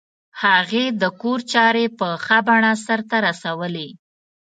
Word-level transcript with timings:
هغې 0.43 0.85
د 1.01 1.03
کور 1.21 1.39
چارې 1.53 1.85
په 1.99 2.07
ښه 2.23 2.39
بڼه 2.47 2.71
سرته 2.85 3.15
رسولې 3.27 3.87